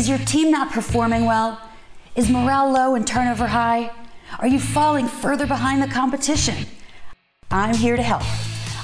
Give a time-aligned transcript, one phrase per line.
[0.00, 1.60] Is your team not performing well?
[2.16, 3.90] Is morale low and turnover high?
[4.38, 6.64] Are you falling further behind the competition?
[7.50, 8.22] I'm here to help.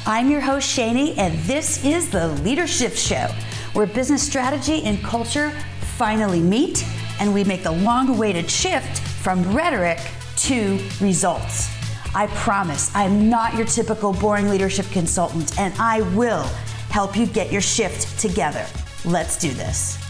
[0.07, 3.35] I'm your host, Shani, and this is the LeaderShift Show,
[3.73, 5.53] where business strategy and culture
[5.97, 6.85] finally meet
[7.19, 9.99] and we make the long awaited shift from rhetoric
[10.41, 11.71] to results.
[12.15, 16.45] I promise I'm not your typical boring leadership consultant, and I will
[16.91, 18.67] help you get your shift together.
[19.07, 20.06] Let's do this.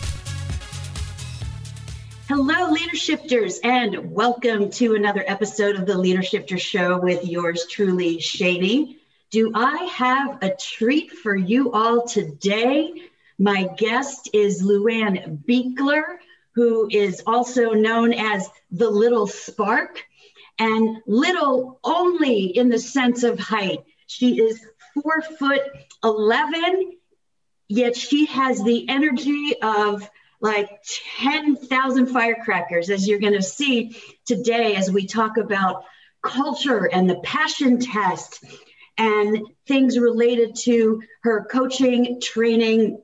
[2.28, 8.96] Hello, Leadershifters, and welcome to another episode of the Leadershifter Show with yours truly, Shani.
[9.30, 12.92] Do I have a treat for you all today?
[13.38, 16.16] My guest is LuAnn Buechler,
[16.56, 20.04] who is also known as the Little Spark,
[20.58, 23.84] and little only in the sense of height.
[24.08, 24.60] She is
[24.94, 25.60] four foot
[26.02, 26.96] 11,
[27.68, 30.82] yet she has the energy of like
[31.18, 35.84] 10,000 firecrackers, as you're going to see today as we talk about
[36.22, 38.44] culture and the passion test
[38.98, 43.02] and things related to her coaching, training,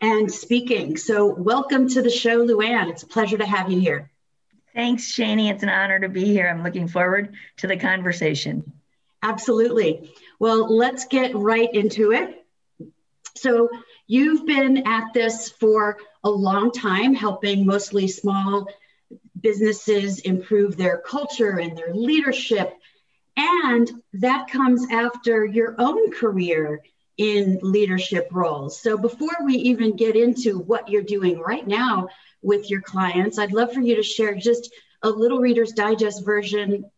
[0.00, 0.96] and speaking.
[0.96, 2.90] So, welcome to the show, LuAnn.
[2.90, 4.10] It's a pleasure to have you here.
[4.74, 5.50] Thanks, Shani.
[5.50, 6.48] It's an honor to be here.
[6.48, 8.72] I'm looking forward to the conversation.
[9.22, 10.12] Absolutely.
[10.38, 12.44] Well, let's get right into it.
[13.36, 13.68] So,
[14.06, 18.68] you've been at this for a long time, helping mostly small
[19.40, 22.74] businesses improve their culture and their leadership.
[23.36, 26.82] And that comes after your own career
[27.16, 28.80] in leadership roles.
[28.80, 32.08] So before we even get into what you're doing right now
[32.42, 36.90] with your clients, I'd love for you to share just a little Reader's Digest version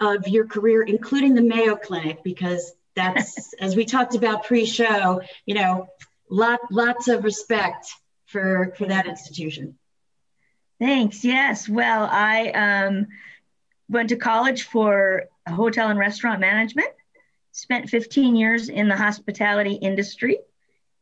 [0.00, 5.54] of your career, including the Mayo Clinic, because that's, as we talked about pre-show, you
[5.54, 5.88] know,
[6.30, 7.88] lot, lots of respect
[8.26, 9.78] for, for that institution.
[10.78, 11.24] Thanks.
[11.24, 11.68] Yes.
[11.68, 13.06] Well, I um,
[13.88, 16.90] went to college for hotel and restaurant management
[17.56, 20.38] spent 15 years in the hospitality industry.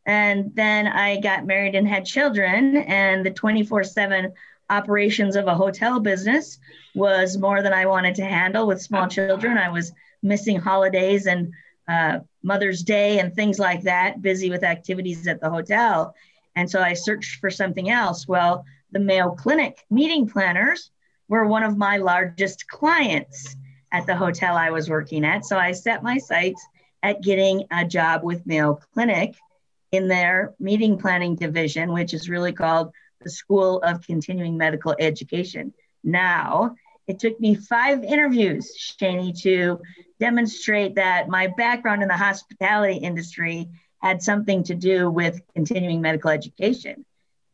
[0.07, 4.33] And then I got married and had children, and the 24 7
[4.71, 6.59] operations of a hotel business
[6.95, 9.59] was more than I wanted to handle with small children.
[9.59, 9.93] I was
[10.23, 11.53] missing holidays and
[11.89, 16.15] uh, Mother's Day and things like that, busy with activities at the hotel.
[16.57, 18.29] And so I searched for something else.
[18.29, 20.91] Well, the Mayo Clinic meeting planners
[21.29, 23.57] were one of my largest clients
[23.93, 25.45] at the hotel I was working at.
[25.45, 26.65] So I set my sights
[27.03, 29.35] at getting a job with Mayo Clinic
[29.93, 35.73] in their meeting planning division, which is really called the School of Continuing Medical Education.
[36.03, 36.75] Now,
[37.07, 39.81] it took me five interviews, Shani, to
[40.21, 46.31] demonstrate that my background in the hospitality industry had something to do with continuing medical
[46.31, 47.05] education.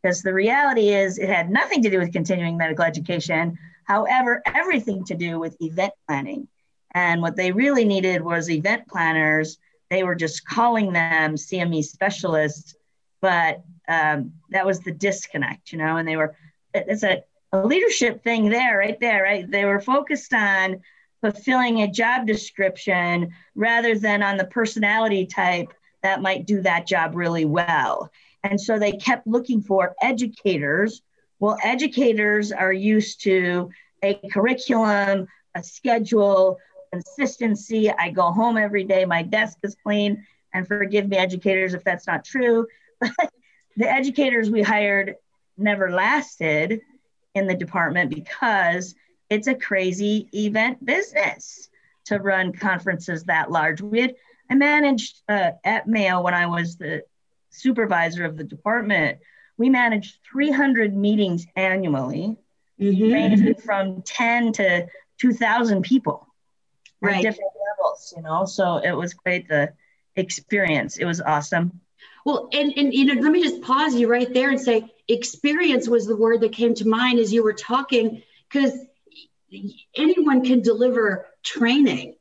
[0.02, 3.58] Because the reality is, it had nothing to do with continuing medical education.
[3.84, 6.48] However, everything to do with event planning.
[6.92, 9.58] And what they really needed was event planners.
[9.90, 12.74] They were just calling them CME specialists,
[13.20, 16.36] but um, that was the disconnect, you know, and they were,
[16.72, 19.50] it's a, a leadership thing there, right there, right?
[19.50, 20.80] They were focused on
[21.20, 25.72] fulfilling a job description rather than on the personality type
[26.02, 28.10] that might do that job really well.
[28.42, 31.02] And so they kept looking for educators
[31.40, 33.70] well, educators are used to
[34.02, 36.58] a curriculum, a schedule,
[36.92, 37.90] consistency.
[37.90, 40.26] I go home every day, my desk is clean.
[40.52, 42.66] And forgive me, educators, if that's not true.
[43.00, 43.32] But
[43.76, 45.14] the educators we hired
[45.56, 46.82] never lasted
[47.34, 48.94] in the department because
[49.28, 51.68] it's a crazy event business
[52.06, 53.80] to run conferences that large.
[53.80, 54.14] We had,
[54.50, 57.04] I managed uh, at Mayo when I was the
[57.50, 59.18] supervisor of the department
[59.60, 62.34] we managed 300 meetings annually,
[62.80, 63.12] mm-hmm.
[63.12, 64.86] ranging from 10 to
[65.18, 66.26] 2,000 people
[67.02, 67.16] right.
[67.16, 68.46] at different levels, you know.
[68.46, 69.74] So it was quite the
[70.16, 70.96] experience.
[70.96, 71.78] It was awesome.
[72.24, 75.88] Well, and, and you know, let me just pause you right there and say experience
[75.88, 78.72] was the word that came to mind as you were talking, because
[79.96, 82.16] anyone can deliver training.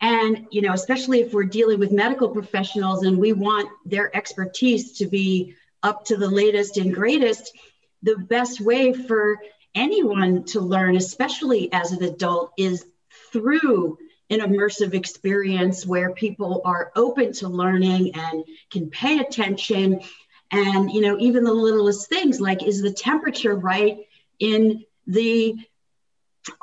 [0.00, 4.98] And, you know, especially if we're dealing with medical professionals and we want their expertise
[4.98, 7.56] to be up to the latest and greatest,
[8.02, 9.38] the best way for
[9.74, 12.84] anyone to learn, especially as an adult, is
[13.32, 13.98] through
[14.30, 20.00] an immersive experience where people are open to learning and can pay attention.
[20.50, 23.98] And, you know, even the littlest things like is the temperature right
[24.38, 25.54] in the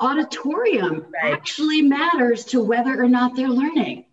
[0.00, 1.32] auditorium right.
[1.32, 4.06] actually matters to whether or not they're learning.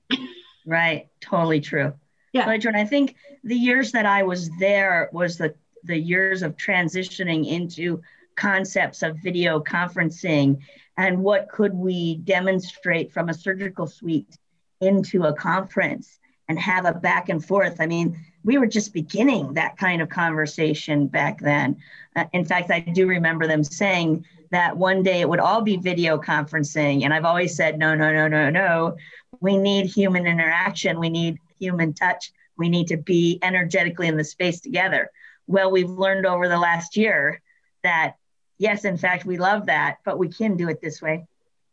[0.66, 1.08] right.
[1.22, 1.94] Totally true.
[2.34, 2.42] Yeah.
[2.42, 2.70] Totally true.
[2.70, 5.56] And I think the years that I was there was the
[5.86, 8.02] the years of transitioning into
[8.36, 10.60] concepts of video conferencing
[10.98, 14.38] and what could we demonstrate from a surgical suite
[14.80, 17.80] into a conference and have a back and forth.
[17.80, 21.78] I mean, we were just beginning that kind of conversation back then.
[22.16, 25.78] Uh, in fact, I do remember them saying that one day it would all be
[25.78, 27.04] video conferencing.
[27.04, 28.98] And I've always said, no, no, no, no, no.
[29.40, 31.00] We need human interaction.
[31.00, 32.32] We need human touch.
[32.58, 35.10] We need to be energetically in the space together.
[35.48, 37.42] Well, we've learned over the last year
[37.82, 38.16] that,
[38.58, 41.26] yes, in fact, we love that, but we can do it this way.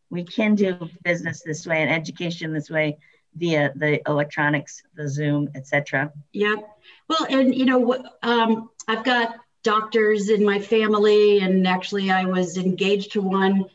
[0.08, 2.98] We can do business this way and education this way
[3.34, 6.12] via the electronics, the Zoom, etc.
[6.32, 6.56] Yeah.
[7.08, 12.56] Well, and you know, um, I've got doctors in my family, and actually, I was
[12.56, 13.66] engaged to one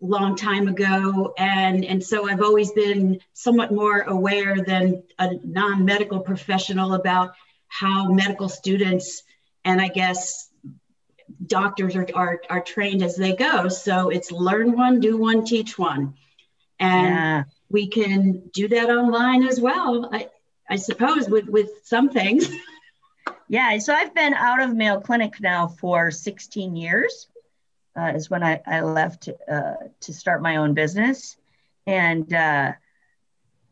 [0.00, 6.20] long time ago, and and so I've always been somewhat more aware than a non-medical
[6.20, 7.32] professional about
[7.68, 9.22] how medical students
[9.64, 10.48] and I guess
[11.46, 13.68] doctors are, are, are trained as they go.
[13.68, 16.14] So it's learn one, do one, teach one.
[16.80, 20.08] And yeah we can do that online as well.
[20.12, 20.28] I,
[20.68, 22.48] I suppose with, with some things.
[23.50, 27.28] Yeah, so I've been out of Mayo Clinic now for 16 years.
[27.96, 31.36] Uh, is when I, I left uh, to start my own business.
[31.86, 32.72] And uh,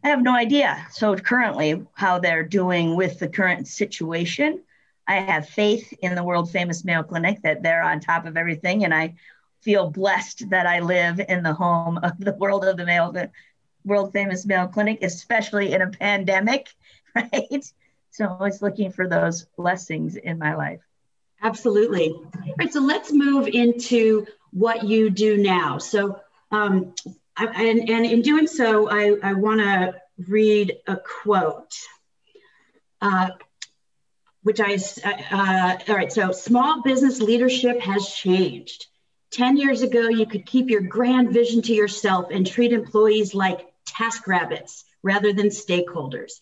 [0.03, 0.85] I have no idea.
[0.91, 4.63] So currently, how they're doing with the current situation.
[5.07, 8.85] I have faith in the world famous Mayo Clinic that they're on top of everything.
[8.85, 9.15] And I
[9.61, 13.13] feel blessed that I live in the home of the world of the Mayo
[13.87, 16.69] world famous Mayo Clinic, especially in a pandemic,
[17.15, 17.73] right?
[18.11, 20.81] So I was looking for those blessings in my life.
[21.43, 22.11] Absolutely.
[22.11, 22.73] All right.
[22.73, 25.79] So let's move into what you do now.
[25.79, 26.95] So, um,
[27.37, 29.95] I, and, and in doing so, I, I want to
[30.27, 31.75] read a quote,
[33.03, 33.31] uh,
[34.43, 36.11] which I, uh, all right.
[36.11, 38.87] So, small business leadership has changed.
[39.33, 43.67] 10 years ago, you could keep your grand vision to yourself and treat employees like
[43.97, 46.33] task rabbits rather than stakeholders.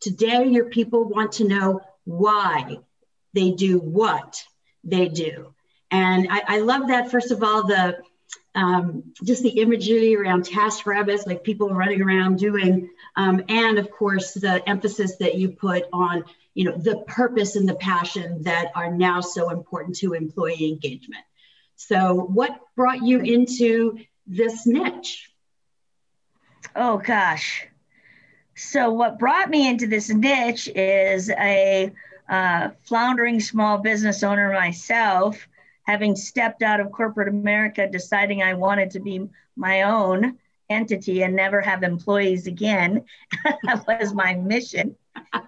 [0.00, 2.78] Today, your people want to know why
[3.34, 4.42] they do what
[4.84, 5.54] they do.
[5.90, 7.98] And I, I love that, first of all, the
[8.54, 13.90] um, just the imagery around task rabbits, like people running around doing, um, and of
[13.90, 16.24] course, the emphasis that you put on,
[16.54, 21.22] you know, the purpose and the passion that are now so important to employee engagement.
[21.76, 25.30] So, what brought you into this niche?
[26.78, 27.66] Oh gosh.
[28.54, 31.90] So what brought me into this niche is a
[32.28, 35.48] uh, floundering small business owner myself,
[35.84, 39.26] having stepped out of corporate America, deciding I wanted to be
[39.56, 40.36] my own
[40.68, 43.04] entity and never have employees again.
[43.62, 44.96] that was my mission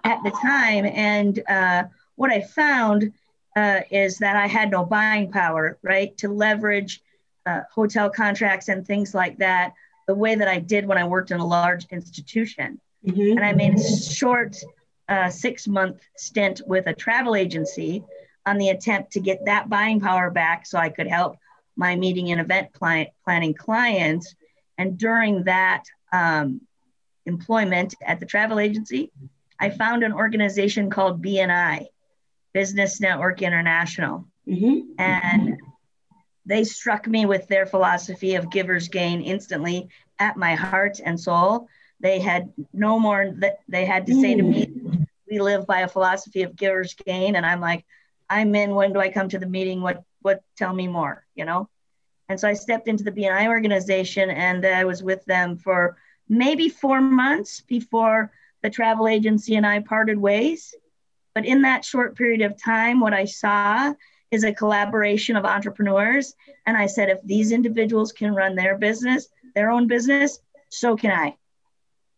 [0.03, 0.85] at the time.
[0.85, 1.83] And uh,
[2.15, 3.13] what I found
[3.55, 7.03] uh, is that I had no buying power, right, to leverage
[7.45, 9.73] uh, hotel contracts and things like that
[10.09, 12.81] the way that I did when I worked in a large institution.
[13.05, 13.37] Mm-hmm.
[13.37, 14.57] And I made a short
[15.07, 18.03] uh, six month stint with a travel agency
[18.43, 21.37] on the attempt to get that buying power back so I could help
[21.75, 24.33] my meeting and event client, planning clients.
[24.79, 26.61] And during that um,
[27.27, 29.11] employment at the travel agency,
[29.59, 31.85] I found an organization called BNI,
[32.51, 34.25] Business Network International.
[34.47, 34.93] Mm-hmm.
[34.97, 35.59] And
[36.49, 39.87] they struck me with their philosophy of giver's gain instantly
[40.17, 41.67] at my heart and soul.
[41.99, 45.87] They had no more that they had to say to me, we live by a
[45.87, 47.35] philosophy of giver's gain.
[47.35, 47.85] And I'm like,
[48.31, 48.73] I'm in.
[48.73, 49.81] When do I come to the meeting?
[49.81, 51.69] What, what, tell me more, you know?
[52.29, 56.67] And so I stepped into the BNI organization and I was with them for maybe
[56.67, 58.31] four months before
[58.63, 60.73] the travel agency and I parted ways.
[61.35, 63.93] But in that short period of time, what I saw
[64.31, 66.35] is a collaboration of entrepreneurs.
[66.65, 71.11] And I said, if these individuals can run their business, their own business, so can
[71.11, 71.35] I.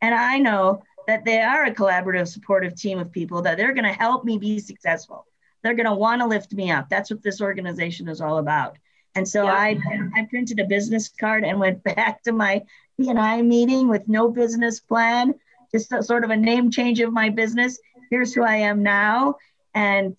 [0.02, 3.86] And I know that they are a collaborative, supportive team of people that they're going
[3.86, 5.26] to help me be successful.
[5.64, 6.90] They're going to want to lift me up.
[6.90, 8.78] That's what this organization is all about.
[9.16, 9.54] And so yeah.
[9.54, 9.80] I,
[10.16, 12.64] I printed a business card and went back to my
[13.00, 15.36] BNI meeting with no business plan,
[15.72, 17.80] just a, sort of a name change of my business.
[18.10, 19.36] Here's who I am now.
[19.74, 20.18] And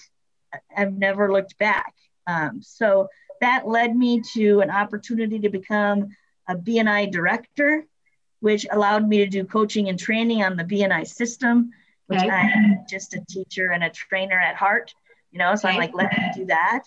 [0.76, 1.94] I've never looked back.
[2.26, 3.08] Um, so
[3.40, 6.08] that led me to an opportunity to become
[6.48, 7.84] a BNI director,
[8.40, 11.70] which allowed me to do coaching and training on the BNI system,
[12.06, 12.30] which okay.
[12.30, 14.94] I'm just a teacher and a trainer at heart,
[15.30, 15.76] you know, so okay.
[15.76, 16.84] I'm like, let me do that,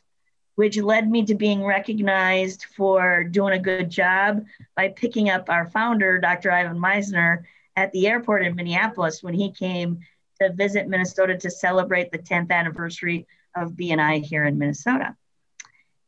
[0.55, 4.45] which led me to being recognized for doing a good job
[4.75, 6.51] by picking up our founder, Dr.
[6.51, 7.43] Ivan Misner,
[7.75, 10.00] at the airport in Minneapolis when he came
[10.41, 15.15] to visit Minnesota to celebrate the 10th anniversary of BNI here in Minnesota.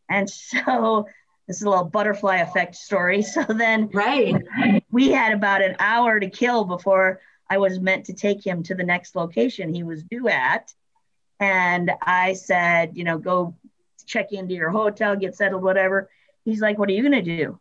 [0.09, 1.07] And so
[1.47, 3.21] this is a little butterfly effect story.
[3.33, 4.35] So then right.
[4.91, 8.75] we had about an hour to kill before I was meant to take him to
[8.75, 10.73] the next location he was due at.
[11.39, 13.55] And I said, you know, go
[14.05, 16.09] check into your hotel, get settled, whatever.
[16.43, 17.59] He's like, what are you going to do?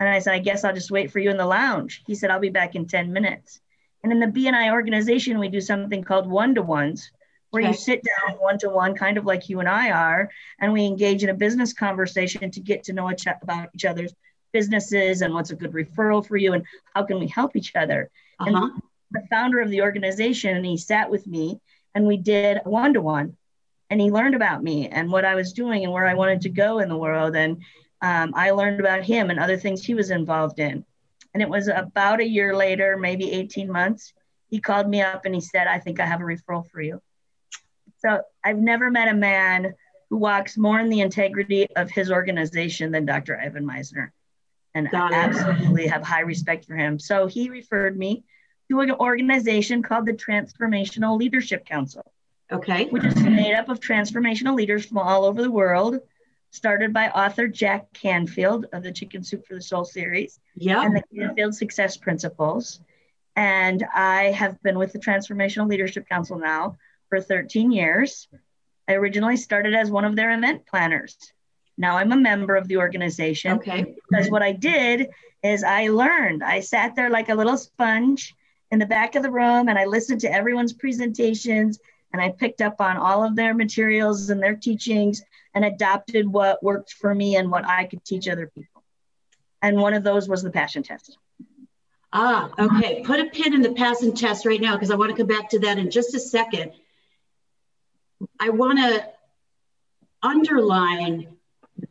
[0.00, 2.02] And I said, I guess I'll just wait for you in the lounge.
[2.06, 3.60] He said, I'll be back in 10 minutes.
[4.02, 7.10] And in the BNI organization, we do something called one to ones,
[7.50, 7.70] where okay.
[7.70, 10.28] you sit down one to one, kind of like you and I are,
[10.60, 14.12] and we engage in a business conversation to get to know each, about each other's
[14.52, 16.64] businesses and what's a good referral for you and
[16.94, 18.10] how can we help each other.
[18.40, 18.50] Uh-huh.
[18.50, 21.60] And the founder of the organization, and he sat with me
[21.94, 23.36] and we did one to one.
[23.90, 26.50] And he learned about me and what I was doing and where I wanted to
[26.50, 27.34] go in the world.
[27.34, 27.62] And
[28.02, 30.84] um, I learned about him and other things he was involved in.
[31.32, 34.12] And it was about a year later, maybe 18 months,
[34.50, 37.00] he called me up and he said, I think I have a referral for you.
[37.98, 39.74] So I've never met a man
[40.10, 43.38] who walks more in the integrity of his organization than Dr.
[43.38, 44.10] Ivan Misner.
[44.74, 46.98] And Got I absolutely have high respect for him.
[46.98, 48.24] So he referred me
[48.70, 52.12] to an organization called the Transformational Leadership Council.
[52.50, 52.86] Okay.
[52.86, 56.00] Which is made up of transformational leaders from all over the world,
[56.50, 60.40] started by author Jack Canfield of the Chicken Soup for the Soul series.
[60.54, 60.82] Yeah.
[60.82, 62.80] And the Canfield Success Principles.
[63.36, 66.78] And I have been with the Transformational Leadership Council now
[67.08, 68.28] for 13 years.
[68.88, 71.16] I originally started as one of their event planners.
[71.76, 73.52] Now I'm a member of the organization.
[73.52, 73.94] Okay.
[74.10, 75.08] Because what I did
[75.42, 76.42] is I learned.
[76.42, 78.34] I sat there like a little sponge
[78.70, 81.78] in the back of the room and I listened to everyone's presentations
[82.12, 85.22] and I picked up on all of their materials and their teachings
[85.54, 88.82] and adopted what worked for me and what I could teach other people.
[89.62, 91.16] And one of those was the passion test.
[92.12, 93.02] Ah, okay.
[93.02, 95.50] Put a pin in the passion test right now because I want to come back
[95.50, 96.72] to that in just a second.
[98.40, 99.06] I want to
[100.22, 101.28] underline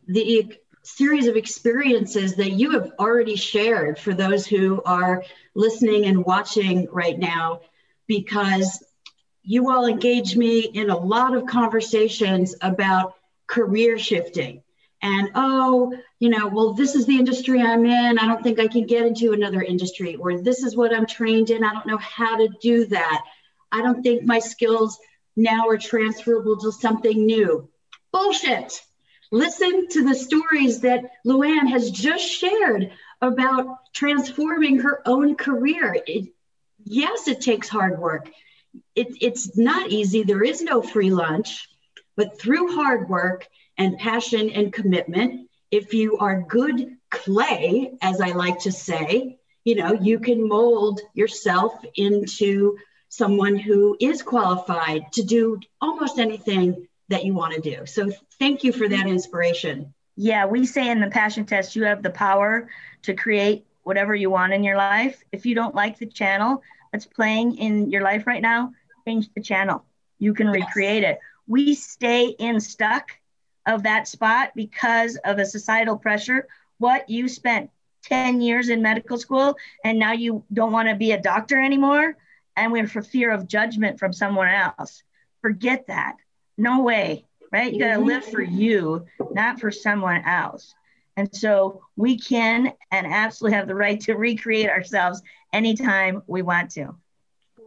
[0.07, 5.24] the series of experiences that you have already shared for those who are
[5.55, 7.62] listening and watching right now,
[8.07, 8.84] because
[9.43, 13.15] you all engage me in a lot of conversations about
[13.48, 14.62] career shifting.
[15.01, 18.17] And oh, you know, well, this is the industry I'm in.
[18.17, 21.50] I don't think I can get into another industry, or this is what I'm trained
[21.50, 21.63] in.
[21.63, 23.24] I don't know how to do that.
[23.72, 24.98] I don't think my skills
[25.38, 27.70] now are transferable to something new.
[28.12, 28.82] Bullshit.
[29.32, 32.91] Listen to the stories that LuAnn has just shared
[33.22, 35.96] about transforming her own career.
[36.06, 36.34] It,
[36.84, 38.29] yes, it takes hard work.
[38.96, 40.24] It, it's not easy.
[40.24, 41.67] There is no free lunch,
[42.15, 48.29] but through hard work and passion and commitment, if you are good clay, as I
[48.29, 52.77] like to say, you know, you can mold yourself into
[53.09, 57.85] someone who is qualified to do almost anything that you want to do.
[57.85, 59.93] So thank you for that inspiration.
[60.15, 62.69] Yeah, we say in the passion test, you have the power
[63.03, 65.23] to create whatever you want in your life.
[65.31, 66.61] If you don't like the channel
[66.91, 68.73] that's playing in your life right now,
[69.07, 69.85] change the channel.
[70.19, 70.55] You can yes.
[70.55, 71.19] recreate it.
[71.47, 73.11] We stay in stuck
[73.65, 76.47] of that spot because of a societal pressure.
[76.79, 77.69] What you spent
[78.03, 82.17] 10 years in medical school and now you don't want to be a doctor anymore
[82.57, 85.03] and we're for fear of judgment from someone else.
[85.41, 86.15] Forget that.
[86.57, 87.71] No way, right?
[87.71, 88.57] You got to live for mm-hmm.
[88.57, 90.73] you, not for someone else.
[91.15, 95.21] And so we can and absolutely have the right to recreate ourselves
[95.53, 96.95] anytime we want to.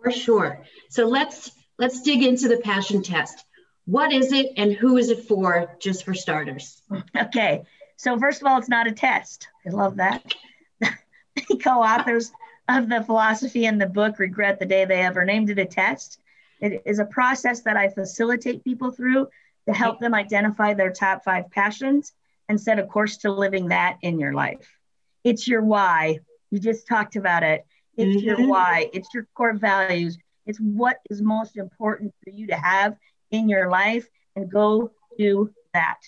[0.02, 0.64] For sure.
[0.88, 3.44] So let's let's dig into the passion test.
[3.87, 6.82] What is it and who is it for, just for starters?
[7.16, 7.64] Okay.
[7.97, 9.49] So first of all, it's not a test.
[9.66, 10.35] I love that.
[11.62, 12.32] co-authors
[12.79, 16.21] of the philosophy in the book regret the day they ever named it a test.
[16.61, 19.29] It is a process that I facilitate people through
[19.67, 22.12] to help them identify their top five passions
[22.49, 24.77] and set a course to living that in your life.
[25.25, 26.19] It's your why.
[26.50, 27.65] You just talked about it.
[27.97, 28.27] It's mm-hmm.
[28.27, 28.91] your why.
[28.93, 30.19] It's your core values.
[30.47, 32.97] It's what is most important for you to have
[33.31, 35.99] in your life and go do that.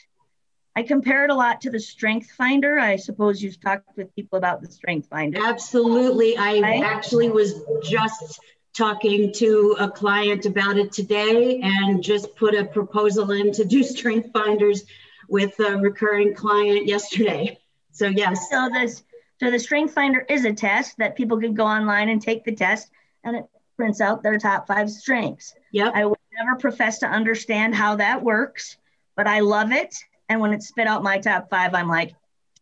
[0.75, 2.79] I compare it a lot to the Strength Finder.
[2.79, 5.39] I suppose you've talked with people about the Strength Finder.
[5.43, 6.37] Absolutely.
[6.37, 6.83] I right?
[6.83, 8.41] actually was just
[8.75, 13.83] talking to a client about it today and just put a proposal in to do
[13.83, 14.85] Strength Finders
[15.29, 17.59] with a recurring client yesterday.
[17.93, 18.49] So yes.
[18.51, 19.05] So this
[19.41, 22.55] so the Strength Finder is a test that people can go online and take the
[22.55, 22.91] test
[23.25, 23.45] and it
[23.77, 25.55] prints out their top five strengths.
[25.73, 25.93] Yep.
[25.95, 28.77] I would never profess to understand how that works,
[29.17, 29.95] but I love it
[30.33, 32.15] and when it spit out my top five, I'm like,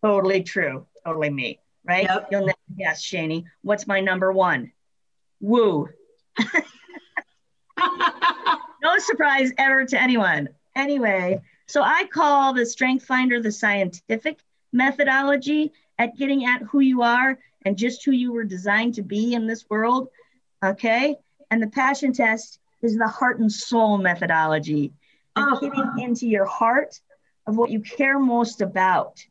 [0.03, 2.03] totally true, totally me, right?
[2.03, 2.29] Yep.
[2.33, 3.45] You'll never guess, Shani.
[3.63, 4.73] What's my number one?
[5.41, 5.89] Woo.
[8.83, 10.49] no surprise ever to anyone.
[10.75, 14.41] anyway, so I call the Strength Finder the scientific
[14.73, 19.35] methodology at getting at who you are and just who you were designed to be
[19.35, 20.09] in this world.
[20.65, 21.15] Okay.
[21.53, 24.93] And the passion test is the heart and soul methodology.
[25.37, 25.61] And oh.
[25.61, 27.01] getting into your heart
[27.47, 29.25] of what you care most about.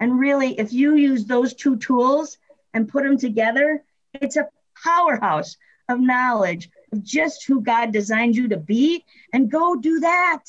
[0.00, 2.38] And really, if you use those two tools
[2.74, 3.82] and put them together,
[4.14, 4.48] it's a
[4.82, 5.56] powerhouse
[5.88, 9.04] of knowledge of just who God designed you to be.
[9.32, 10.42] And go do that.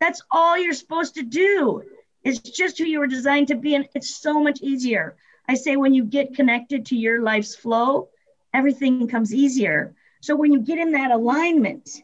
[0.00, 1.82] That's all you're supposed to do.
[2.24, 3.74] It's just who you were designed to be.
[3.74, 5.16] And it's so much easier.
[5.48, 8.08] I say when you get connected to your life's flow,
[8.54, 9.94] everything comes easier.
[10.20, 12.02] So when you get in that alignment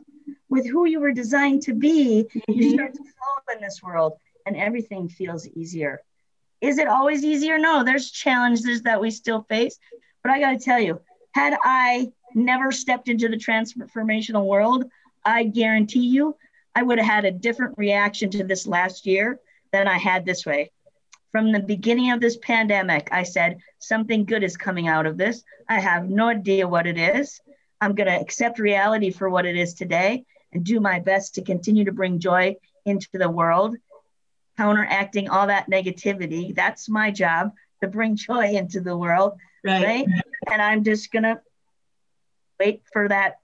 [0.49, 2.52] with who you were designed to be, mm-hmm.
[2.52, 3.05] you start to
[3.55, 4.14] in this world
[4.47, 6.00] and everything feels easier.
[6.61, 7.59] Is it always easier?
[7.59, 9.78] No, there's challenges that we still face.
[10.23, 11.00] But I got to tell you,
[11.33, 14.90] had I never stepped into the transformational world,
[15.25, 16.37] I guarantee you,
[16.75, 19.40] I would have had a different reaction to this last year
[19.73, 20.71] than I had this way.
[21.31, 25.45] From the beginning of this pandemic, I said, something good is coming out of this.
[25.69, 27.40] I have no idea what it is.
[27.81, 31.43] I'm going to accept reality for what it is today and do my best to
[31.43, 32.57] continue to bring joy
[32.88, 33.76] into the world,
[34.57, 36.54] counteracting all that negativity.
[36.54, 39.38] That's my job to bring joy into the world.
[39.64, 39.85] Right.
[39.85, 40.07] right?
[40.50, 41.40] And I'm just going to
[42.59, 43.38] wait for that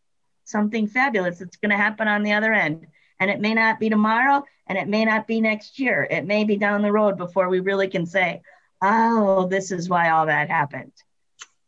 [0.45, 2.87] something fabulous that's going to happen on the other end.
[3.21, 6.07] And it may not be tomorrow and it may not be next year.
[6.09, 8.43] It may be down the road before we really can say,
[8.83, 10.93] oh, this is why all that happened.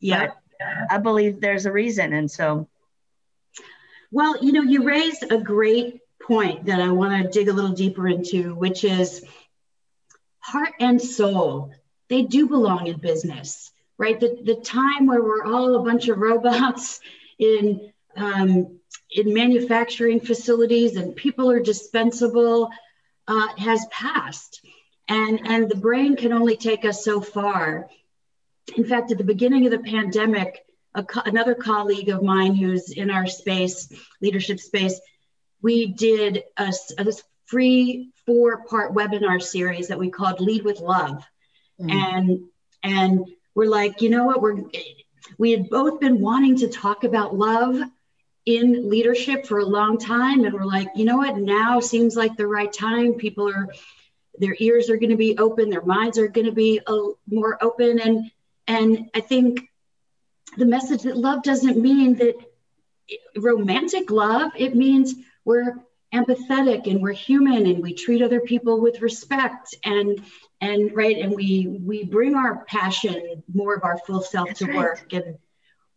[0.00, 0.26] Yeah.
[0.26, 0.37] But
[0.90, 2.12] I believe there's a reason.
[2.12, 2.68] And so.
[4.11, 7.73] Well, you know, you raised a great point that I want to dig a little
[7.73, 9.25] deeper into, which is
[10.38, 11.73] heart and soul.
[12.09, 14.18] They do belong in business, right?
[14.18, 17.00] The, the time where we're all a bunch of robots
[17.38, 18.78] in um,
[19.11, 22.71] in manufacturing facilities and people are dispensable
[23.28, 24.64] uh, has passed.
[25.09, 27.88] And, and the brain can only take us so far.
[28.76, 30.65] In fact, at the beginning of the pandemic,
[31.06, 33.89] co- another colleague of mine who's in our space,
[34.21, 35.00] leadership space,
[35.62, 37.12] we did a, a
[37.47, 41.23] free four part webinar series that we called Lead with Love.
[41.80, 41.90] Mm.
[41.90, 42.40] And,
[42.82, 44.64] and we're like, you know what, we're,
[45.38, 47.80] we had both been wanting to talk about love
[48.47, 52.36] in leadership for a long time and we're like you know what now seems like
[52.36, 53.69] the right time people are
[54.38, 57.58] their ears are going to be open their minds are going to be a, more
[57.62, 58.30] open and
[58.69, 59.69] and i think
[60.56, 62.36] the message that love doesn't mean that
[63.36, 65.14] romantic love it means
[65.47, 65.75] we're
[66.13, 70.23] empathetic and we're human and we treat other people with respect and
[70.61, 74.67] and right and we we bring our passion more of our full self That's to
[74.67, 74.76] right.
[74.76, 75.39] work and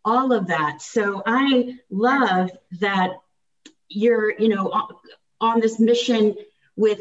[0.04, 0.82] all of that.
[0.82, 3.10] So I love that
[3.88, 4.88] you're, you know,
[5.40, 6.36] on this mission
[6.76, 7.00] with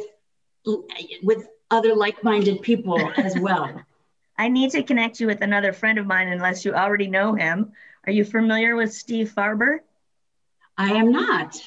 [1.24, 3.82] with other like-minded people as well.
[4.38, 7.74] I need to connect you with another friend of mine unless you already know him.
[8.06, 9.80] Are you familiar with Steve Farber?
[10.78, 11.58] I am not.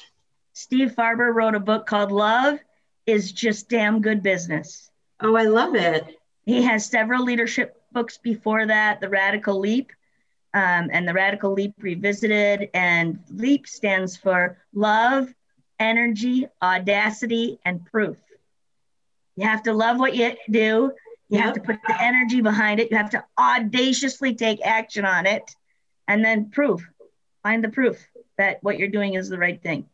[0.53, 2.59] Steve Farber wrote a book called Love
[3.05, 4.89] is Just Damn Good Business.
[5.19, 6.19] Oh, I love it.
[6.45, 9.91] He has several leadership books before that, The Radical Leap
[10.53, 12.69] um, and the Radical Leap Revisited.
[12.73, 15.33] And LEAP stands for love,
[15.79, 18.17] energy, audacity, and proof.
[19.35, 20.91] You have to love what you do.
[21.29, 21.45] You yep.
[21.45, 22.91] have to put the energy behind it.
[22.91, 25.55] You have to audaciously take action on it.
[26.07, 26.87] And then proof.
[27.41, 27.97] Find the proof
[28.37, 29.87] that what you're doing is the right thing.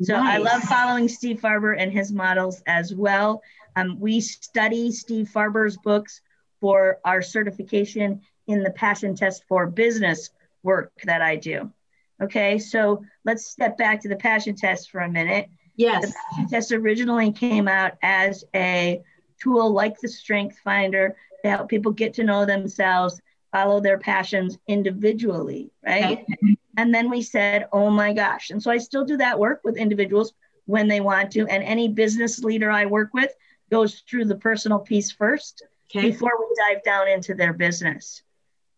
[0.00, 0.34] So nice.
[0.34, 3.42] I love following Steve Farber and his models as well.
[3.76, 6.20] Um, we study Steve Farber's books
[6.60, 10.30] for our certification in the passion test for business
[10.62, 11.72] work that I do.
[12.20, 15.48] Okay, so let's step back to the passion test for a minute.
[15.76, 16.06] Yes.
[16.06, 19.00] The passion test originally came out as a
[19.40, 23.20] tool like the Strength Finder to help people get to know themselves,
[23.52, 26.24] follow their passions individually, right?
[26.42, 26.56] Okay.
[26.76, 28.50] And then we said, oh my gosh.
[28.50, 30.32] And so I still do that work with individuals
[30.66, 31.46] when they want to.
[31.46, 33.32] And any business leader I work with
[33.70, 36.10] goes through the personal piece first okay.
[36.10, 38.22] before we dive down into their business.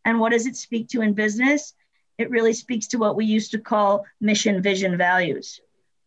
[0.04, 1.74] And what does it speak to in business?
[2.16, 5.60] It really speaks to what we used to call mission, vision, values,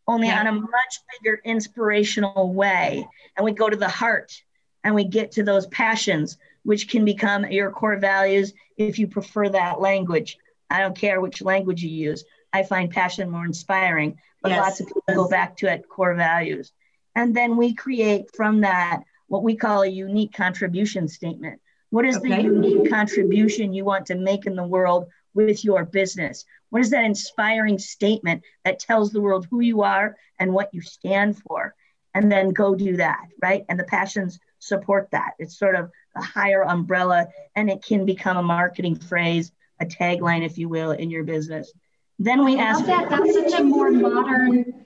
[0.08, 3.08] only on a much bigger inspirational way.
[3.36, 4.42] And we go to the heart
[4.84, 9.50] and we get to those passions, which can become your core values if you prefer
[9.50, 10.38] that language.
[10.70, 12.24] I don't care which language you use.
[12.52, 14.60] I find passion more inspiring, but yes.
[14.60, 16.72] lots of people go back to it core values.
[17.16, 21.62] And then we create from that what we call a unique contribution statement.
[21.90, 22.30] What is okay.
[22.30, 26.46] the unique contribution you want to make in the world with your business?
[26.70, 30.82] What is that inspiring statement that tells the world who you are and what you
[30.82, 31.76] stand for?
[32.14, 33.66] and then go do that, right?
[33.70, 35.32] And the passions support that.
[35.40, 40.46] It's sort of a higher umbrella and it can become a marketing phrase, a tagline,
[40.46, 41.72] if you will, in your business.
[42.20, 43.10] Then we ask that.
[43.10, 44.86] That's such a more modern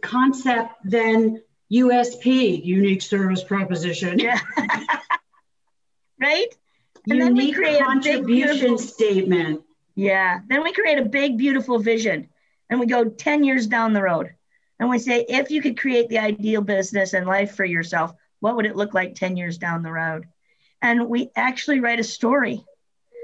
[0.00, 4.18] concept than USP, unique service proposition.
[4.18, 4.40] Yeah.
[6.20, 6.46] right?
[7.08, 9.62] And unique then we create contribution a statement.
[9.94, 10.40] Yeah.
[10.48, 12.28] Then we create a big, beautiful vision
[12.70, 14.34] and we go 10 years down the road.
[14.78, 18.54] And we say, if you could create the ideal business and life for yourself, what
[18.56, 20.26] would it look like 10 years down the road?
[20.80, 22.64] And we actually write a story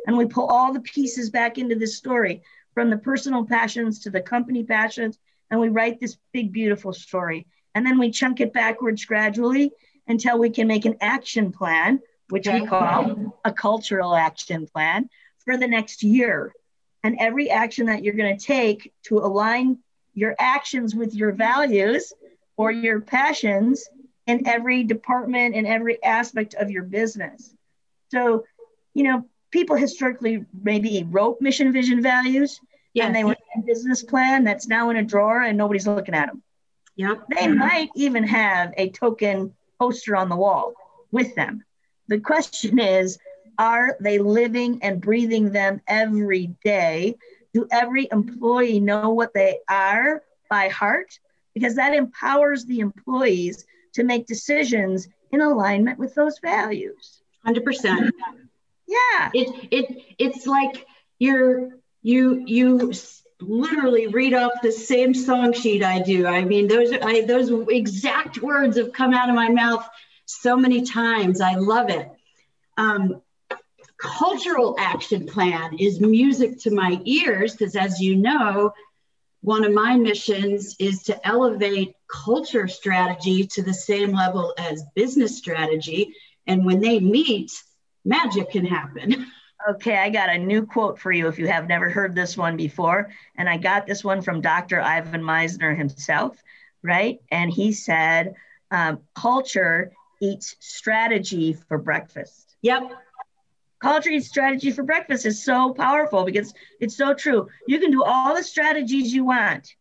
[0.07, 2.43] and we pull all the pieces back into this story
[2.75, 5.19] from the personal passions to the company passions.
[5.51, 7.47] And we write this big, beautiful story.
[7.75, 9.73] And then we chunk it backwards gradually
[10.07, 15.09] until we can make an action plan, which we call a cultural action plan
[15.45, 16.53] for the next year.
[17.03, 19.79] And every action that you're going to take to align
[20.15, 22.13] your actions with your values
[22.57, 23.89] or your passions
[24.27, 27.55] in every department and every aspect of your business.
[28.11, 28.45] So,
[28.95, 32.61] you know, people historically maybe wrote mission, vision, values,
[32.93, 33.07] yes.
[33.07, 36.27] and they were a business plan that's now in a drawer and nobody's looking at
[36.27, 36.43] them.
[36.97, 37.25] Yep.
[37.37, 40.75] They might even have a token poster on the wall
[41.11, 41.65] with them.
[42.09, 43.19] The question is,
[43.59, 47.17] are they living and breathing them every day?
[47.53, 51.19] Do every employee know what they are by heart?
[51.55, 57.21] Because that empowers the employees to make decisions in alignment with those values.
[57.47, 58.11] 100%.
[58.87, 59.31] Yeah.
[59.35, 60.87] It, it, it's like
[61.19, 61.71] you're,
[62.03, 62.93] you, you
[63.41, 66.27] literally read off the same song sheet I do.
[66.27, 69.87] I mean, those, I, those exact words have come out of my mouth
[70.27, 71.41] so many times.
[71.41, 72.11] I love it.
[72.77, 73.21] Um,
[73.99, 78.73] cultural action plan is music to my ears because, as you know,
[79.45, 85.37] one of my missions is to elevate culture strategy to the same level as business
[85.37, 86.15] strategy.
[86.47, 87.53] And when they meet,
[88.07, 89.27] magic can happen.
[89.69, 92.57] Okay, I got a new quote for you if you have never heard this one
[92.57, 93.11] before.
[93.37, 94.81] And I got this one from Dr.
[94.81, 96.43] Ivan Misner himself,
[96.83, 97.21] right?
[97.31, 98.35] And he said,
[98.71, 102.57] um, culture eats strategy for breakfast.
[102.63, 102.93] Yep.
[103.85, 107.49] Culture strategy for breakfast is so powerful because it's so true.
[107.69, 109.75] You can do all the strategies you want.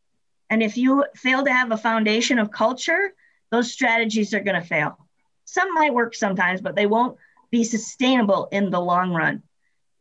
[0.50, 3.14] And if you fail to have a foundation of culture,
[3.50, 4.98] those strategies are going to fail.
[5.46, 7.18] Some might work sometimes, but they won't
[7.50, 9.42] be sustainable in the long run.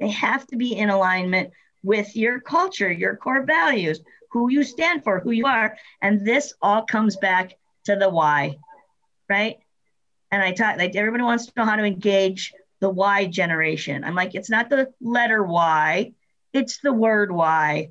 [0.01, 1.53] They have to be in alignment
[1.85, 4.01] with your culture, your core values,
[4.33, 5.77] who you stand for, who you are.
[6.01, 8.57] And this all comes back to the why,
[9.29, 9.61] right?
[10.33, 14.03] And I talk like everybody wants to know how to engage the Y generation.
[14.03, 16.13] I'm like, it's not the letter Y,
[16.53, 17.91] it's the word Y.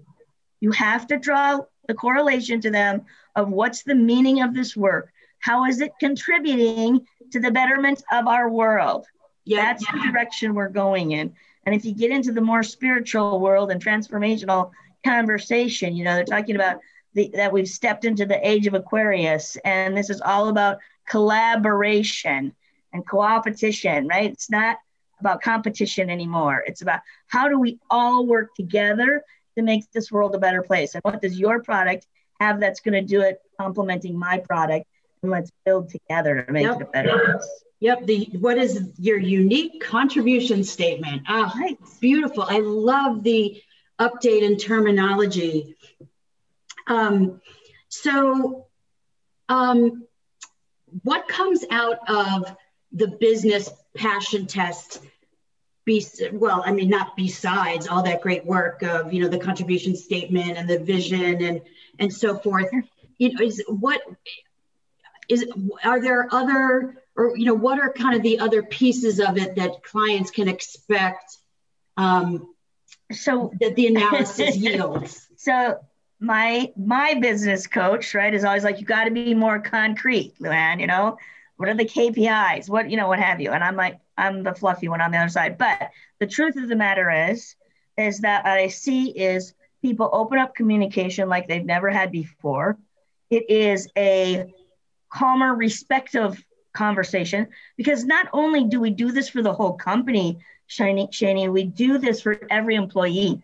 [0.59, 5.13] You have to draw the correlation to them of what's the meaning of this work.
[5.39, 9.05] How is it contributing to the betterment of our world?
[9.45, 9.93] Yeah, That's yeah.
[9.93, 11.33] the direction we're going in.
[11.65, 14.71] And if you get into the more spiritual world and transformational
[15.05, 16.81] conversation, you know, they're talking about
[17.13, 22.53] the, that we've stepped into the age of Aquarius, and this is all about collaboration
[22.93, 24.31] and co-opetition, right?
[24.31, 24.77] It's not
[25.19, 26.63] about competition anymore.
[26.65, 29.23] It's about how do we all work together
[29.55, 30.95] to make this world a better place?
[30.95, 32.07] And what does your product
[32.39, 34.85] have that's going to do it complementing my product?
[35.21, 36.81] And let's build together to make yep.
[36.81, 37.63] it a better place.
[37.79, 38.05] Yep.
[38.05, 41.23] The what is your unique contribution statement?
[41.27, 42.43] Ah, oh, beautiful.
[42.43, 43.61] I love the
[43.99, 45.75] update in terminology.
[46.87, 47.41] Um,
[47.89, 48.67] so,
[49.49, 50.05] um,
[51.03, 52.55] what comes out of
[52.91, 55.01] the business passion test
[55.83, 59.95] be well i mean not besides all that great work of you know the contribution
[59.95, 61.61] statement and the vision and
[62.01, 62.67] and so forth.
[63.17, 64.01] You know is what
[65.29, 65.45] is
[65.83, 69.55] are there other or you know what are kind of the other pieces of it
[69.55, 71.37] that clients can expect
[71.97, 72.53] um
[73.11, 75.27] so that the analysis yields?
[75.41, 75.79] So
[76.19, 80.79] my my business coach right is always like you got to be more concrete LuAnn
[80.79, 81.17] you know
[81.61, 82.69] what are the KPIs?
[82.69, 83.51] What, you know, what have you?
[83.51, 85.59] And I'm like, I'm the fluffy one on the other side.
[85.59, 87.55] But the truth of the matter is,
[87.99, 92.79] is that what I see is people open up communication like they've never had before.
[93.29, 94.51] It is a
[95.13, 96.35] calmer, respectful
[96.73, 101.65] conversation because not only do we do this for the whole company, Shani, Shani, we
[101.65, 103.39] do this for every employee.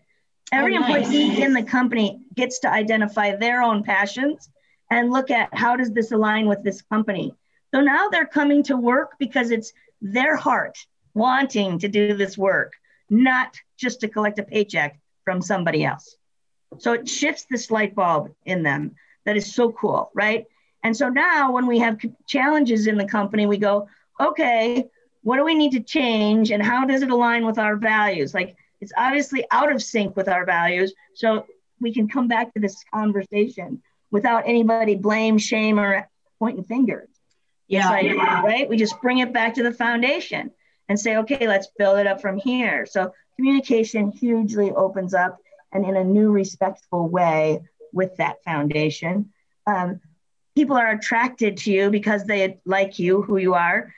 [0.50, 1.06] Every oh, nice.
[1.06, 4.50] employee in the company gets to identify their own passions
[4.90, 7.32] and look at how does this align with this company
[7.74, 10.78] so now they're coming to work because it's their heart
[11.14, 12.72] wanting to do this work,
[13.10, 16.16] not just to collect a paycheck from somebody else.
[16.78, 20.46] So it shifts this light bulb in them that is so cool, right?
[20.82, 23.88] And so now when we have challenges in the company, we go,
[24.20, 24.88] okay,
[25.22, 28.32] what do we need to change and how does it align with our values?
[28.32, 30.94] Like it's obviously out of sync with our values.
[31.14, 31.46] So
[31.80, 37.08] we can come back to this conversation without anybody blame, shame, or pointing fingers.
[37.68, 37.90] Yeah.
[37.90, 38.68] Like, right?
[38.68, 40.50] We just bring it back to the foundation
[40.88, 42.86] and say, okay, let's build it up from here.
[42.86, 45.38] So communication hugely opens up
[45.72, 49.32] and in a new respectful way with that foundation.
[49.66, 50.00] Um,
[50.56, 53.94] people are attracted to you because they like you, who you are.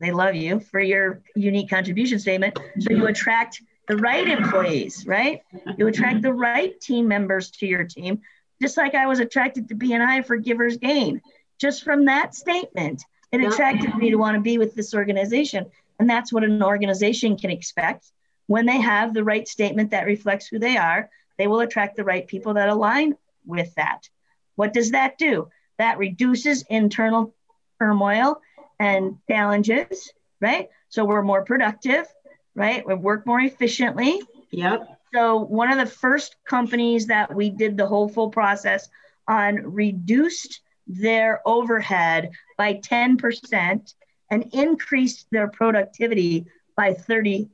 [0.00, 2.58] They love you for your unique contribution statement.
[2.80, 5.42] So you attract the right employees, right?
[5.78, 8.20] You attract the right team members to your team,
[8.60, 11.22] just like I was attracted to BNI for Givers Gain.
[11.58, 15.66] Just from that statement, it attracted me to want to be with this organization.
[15.98, 18.10] And that's what an organization can expect.
[18.46, 22.04] When they have the right statement that reflects who they are, they will attract the
[22.04, 23.16] right people that align
[23.46, 24.08] with that.
[24.56, 25.48] What does that do?
[25.78, 27.34] That reduces internal
[27.78, 28.40] turmoil
[28.78, 30.68] and challenges, right?
[30.88, 32.06] So we're more productive,
[32.54, 32.86] right?
[32.86, 34.20] We work more efficiently.
[34.50, 34.98] Yep.
[35.14, 38.88] So one of the first companies that we did the whole full process
[39.26, 43.94] on reduced their overhead by 10%
[44.30, 47.48] and increase their productivity by 30%.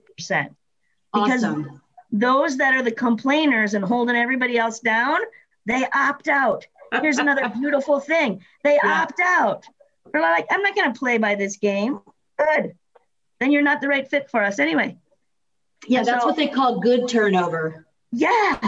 [1.13, 1.81] Because awesome.
[2.13, 5.19] those that are the complainers and holding everybody else down,
[5.67, 6.67] they opt out.
[6.93, 8.43] Here's another beautiful thing.
[8.65, 9.03] They yeah.
[9.03, 9.65] opt out.
[10.13, 12.01] They're like, I'm not going to play by this game.
[12.39, 12.75] Good
[13.41, 14.97] then you're not the right fit for us anyway.
[15.87, 17.87] Yeah, that's so, what they call good turnover.
[18.11, 18.59] Yeah,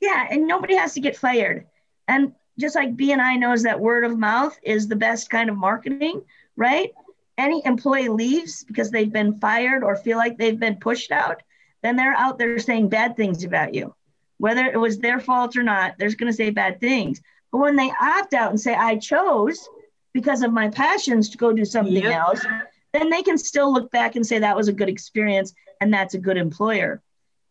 [0.00, 1.66] yeah, and nobody has to get fired.
[2.06, 6.22] And just like BNI knows that word of mouth is the best kind of marketing,
[6.56, 6.92] right?
[7.36, 11.42] Any employee leaves because they've been fired or feel like they've been pushed out,
[11.82, 13.94] then they're out there saying bad things about you.
[14.38, 17.20] Whether it was their fault or not, they're going to say bad things.
[17.50, 19.68] But when they opt out and say, I chose
[20.12, 22.14] because of my passions to go do something yep.
[22.14, 22.46] else,
[22.92, 26.14] then they can still look back and say that was a good experience and that's
[26.14, 27.02] a good employer.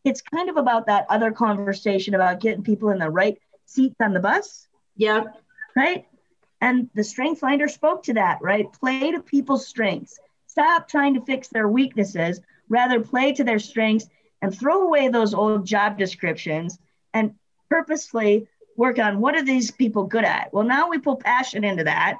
[0.05, 4.13] It's kind of about that other conversation about getting people in the right seats on
[4.13, 4.67] the bus.
[4.95, 5.23] Yeah.
[5.75, 6.05] Right.
[6.59, 8.71] And the strength finder spoke to that, right?
[8.71, 10.19] Play to people's strengths.
[10.47, 14.07] Stop trying to fix their weaknesses, rather play to their strengths
[14.41, 16.77] and throw away those old job descriptions
[17.13, 17.35] and
[17.69, 20.53] purposefully work on what are these people good at?
[20.53, 22.17] Well, now we pull passion into that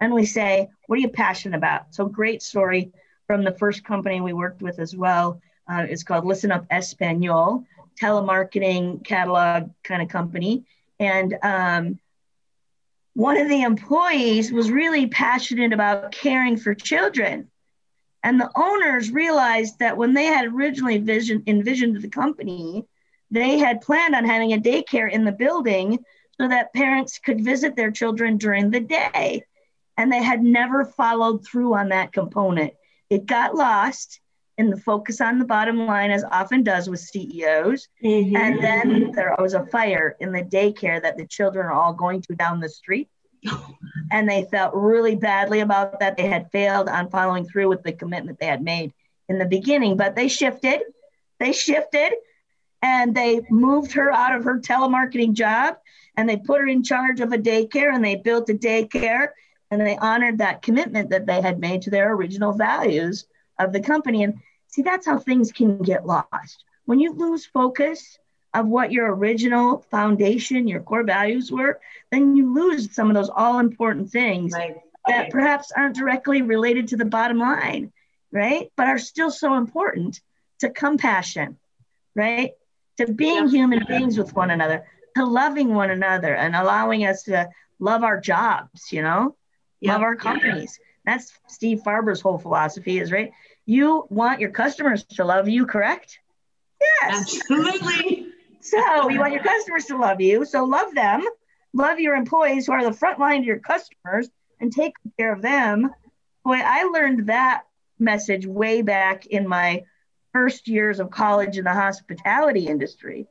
[0.00, 1.94] and we say, What are you passionate about?
[1.94, 2.92] So, great story
[3.26, 5.40] from the first company we worked with as well.
[5.68, 7.64] Uh, it's called Listen Up Espanol,
[8.00, 10.64] telemarketing catalog kind of company.
[10.98, 11.98] And um,
[13.14, 17.50] one of the employees was really passionate about caring for children.
[18.22, 22.86] And the owners realized that when they had originally vision, envisioned the company,
[23.30, 25.98] they had planned on having a daycare in the building
[26.40, 29.44] so that parents could visit their children during the day
[29.96, 32.74] and they had never followed through on that component.
[33.10, 34.20] It got lost
[34.58, 37.88] in the focus on the bottom line, as often does with CEOs.
[38.04, 38.36] Mm-hmm.
[38.36, 42.22] And then there was a fire in the daycare that the children are all going
[42.22, 43.08] to down the street.
[44.12, 46.16] and they felt really badly about that.
[46.16, 48.92] They had failed on following through with the commitment they had made
[49.28, 50.80] in the beginning, but they shifted.
[51.40, 52.12] They shifted
[52.82, 55.76] and they moved her out of her telemarketing job
[56.16, 59.28] and they put her in charge of a daycare and they built a daycare
[59.70, 63.26] and they honored that commitment that they had made to their original values
[63.66, 64.22] of the company.
[64.24, 66.64] And see, that's how things can get lost.
[66.84, 68.18] When you lose focus
[68.54, 73.30] of what your original foundation, your core values were, then you lose some of those
[73.34, 74.76] all important things right.
[75.06, 77.92] that perhaps aren't directly related to the bottom line,
[78.30, 78.70] right?
[78.76, 80.20] But are still so important
[80.58, 81.58] to compassion,
[82.14, 82.52] right?
[82.98, 83.50] To being yeah.
[83.50, 84.84] human beings with one another,
[85.16, 87.48] to loving one another and allowing us to
[87.78, 89.34] love our jobs, you know?
[89.82, 89.94] yep.
[89.94, 90.78] love our companies.
[91.04, 93.32] That's Steve Farber's whole philosophy is right.
[93.66, 96.18] You want your customers to love you, correct?
[96.80, 97.40] Yes.
[97.50, 98.28] Absolutely.
[98.64, 100.44] So you want your customers to love you.
[100.44, 101.24] So love them.
[101.72, 105.42] Love your employees who are the front line to your customers and take care of
[105.42, 105.90] them.
[106.44, 107.64] Boy, I learned that
[107.98, 109.82] message way back in my
[110.32, 113.26] first years of college in the hospitality industry.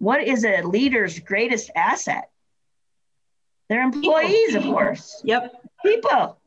[0.00, 2.28] What is a leader's greatest asset?
[3.70, 4.68] Their employees, People.
[4.68, 5.22] of course.
[5.24, 6.38] Yep people,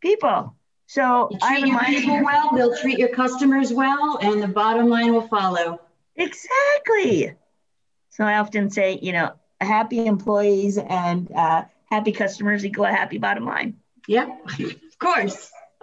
[0.00, 0.54] people.
[0.86, 5.12] So you treat your people well, they'll treat your customers well, and the bottom line
[5.12, 5.80] will follow.
[6.16, 7.34] Exactly.
[8.10, 13.18] So I often say, you know, happy employees and uh, happy customers equal a happy
[13.18, 13.76] bottom line.
[14.06, 15.50] Yeah, of course.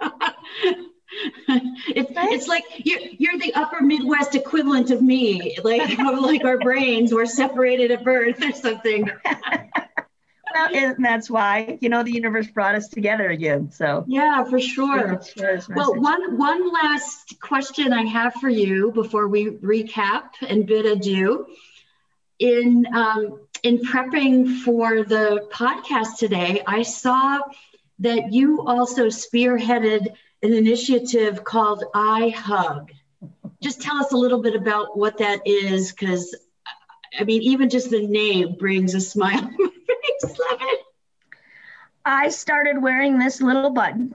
[1.88, 5.56] it's, it's like you're, you're the upper Midwest equivalent of me.
[5.62, 9.10] Like like our brains were separated at birth or something.
[10.72, 13.70] and that's why you know the universe brought us together again.
[13.70, 15.20] So yeah, for sure.
[15.74, 21.46] Well, one one last question I have for you before we recap and bid adieu.
[22.38, 27.40] In um, in prepping for the podcast today, I saw
[28.00, 30.06] that you also spearheaded
[30.42, 32.90] an initiative called ihug.
[33.62, 36.36] Just tell us a little bit about what that is, because
[37.18, 39.50] I mean, even just the name brings a smile
[42.04, 44.14] I started wearing this little button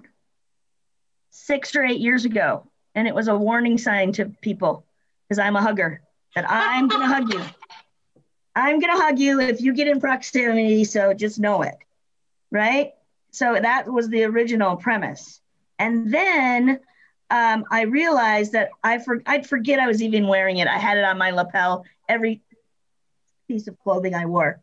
[1.29, 4.85] six or eight years ago, and it was a warning sign to people
[5.27, 6.01] because I'm a hugger
[6.35, 7.43] that I'm going to hug you.
[8.55, 11.75] I'm going to hug you if you get in proximity, so just know it.
[12.51, 12.93] Right?
[13.31, 15.41] So that was the original premise.
[15.79, 16.79] And then
[17.29, 20.67] um, I realized that I for, I'd forget I was even wearing it.
[20.67, 22.41] I had it on my lapel every
[23.47, 24.61] piece of clothing I wore.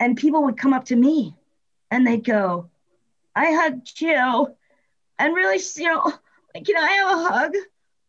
[0.00, 1.36] And people would come up to me
[1.90, 2.68] and they'd go,
[3.36, 4.56] I hugged Jill.
[5.18, 6.12] And really, you know,
[6.54, 7.54] like, can I have a hug?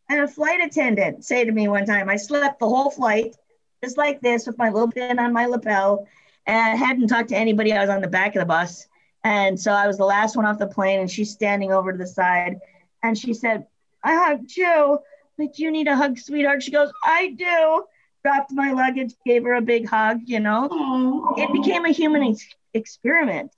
[0.08, 3.36] And a flight attendant say to me one time, I slept the whole flight
[3.84, 6.08] just like this with my little pin on my lapel
[6.46, 7.72] and hadn't talked to anybody.
[7.72, 8.86] I was on the back of the bus.
[9.24, 11.98] And so I was the last one off the plane, and she's standing over to
[11.98, 12.58] the side.
[13.02, 13.66] And she said,
[14.02, 15.04] I hugged Jill.
[15.38, 16.62] Like, you need a hug, sweetheart.
[16.62, 17.84] She goes, I do.
[18.24, 20.68] Dropped my luggage, gave her a big hug, you know.
[20.68, 21.38] Aww.
[21.38, 23.52] It became a human ex- experiment.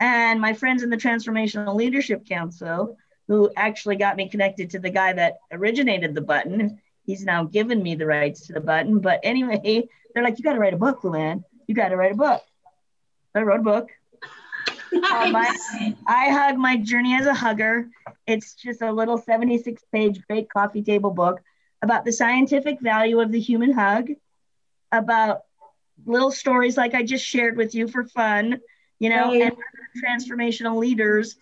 [0.00, 2.96] And my friends in the Transformational Leadership Council,
[3.28, 7.82] who actually got me connected to the guy that originated the button, he's now given
[7.82, 8.98] me the rights to the button.
[8.98, 11.44] But anyway, they're like, you got to write a book, LuAnn.
[11.66, 12.42] You got to write a book.
[13.34, 13.90] I wrote a book.
[14.92, 15.26] Nice.
[15.26, 17.88] Um, my, I hug my journey as a hugger.
[18.26, 21.40] It's just a little 76 page great coffee table book
[21.82, 24.10] about the scientific value of the human hug,
[24.92, 25.42] about
[26.06, 28.60] little stories like I just shared with you for fun,
[28.98, 29.56] you know, and
[30.02, 31.36] transformational leaders,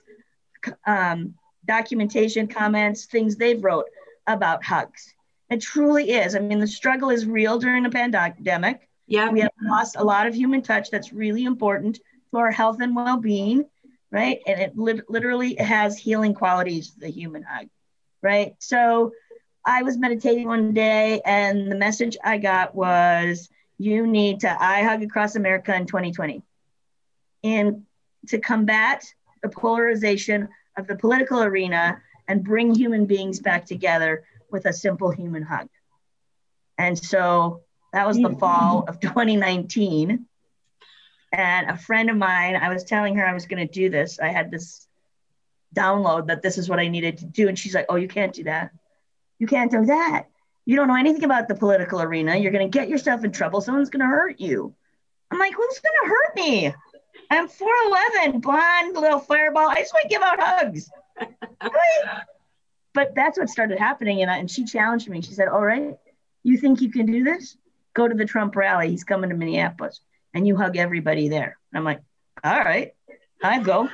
[0.86, 1.34] um,
[1.66, 3.86] documentation, comments, things they've wrote
[4.26, 5.14] about hugs.
[5.50, 6.34] It truly is.
[6.34, 8.88] I mean, the struggle is real during a pandemic.
[9.06, 9.30] Yeah.
[9.30, 12.00] We have lost a lot of human touch that's really important
[12.30, 13.64] to our health and well-being,
[14.10, 14.40] right?
[14.46, 17.66] And it li- literally has healing qualities, the human hug,
[18.22, 18.54] right?
[18.60, 19.12] So
[19.70, 24.82] I was meditating one day and the message I got was you need to I
[24.82, 26.42] hug across America in 2020.
[27.44, 27.82] And
[28.28, 29.04] to combat
[29.44, 35.12] the polarization of the political arena and bring human beings back together with a simple
[35.12, 35.68] human hug.
[36.76, 38.40] And so that was the mm-hmm.
[38.40, 40.26] fall of 2019.
[41.32, 44.18] And a friend of mine, I was telling her I was going to do this.
[44.18, 44.88] I had this
[45.72, 47.46] download that this is what I needed to do.
[47.46, 48.72] And she's like, Oh, you can't do that.
[49.40, 50.26] You can't do that.
[50.66, 52.36] You don't know anything about the political arena.
[52.36, 53.60] You're going to get yourself in trouble.
[53.60, 54.72] Someone's going to hurt you.
[55.32, 56.74] I'm like, Who's going to hurt me?
[57.32, 59.68] I'm 4'11, blonde, little fireball.
[59.68, 60.90] I just want to give out hugs.
[62.94, 64.22] but that's what started happening.
[64.22, 65.22] And, I, and she challenged me.
[65.22, 65.96] She said, All right,
[66.44, 67.56] you think you can do this?
[67.94, 68.90] Go to the Trump rally.
[68.90, 70.00] He's coming to Minneapolis
[70.34, 71.58] and you hug everybody there.
[71.72, 72.00] And I'm like,
[72.44, 72.92] all right,
[73.42, 73.88] I go.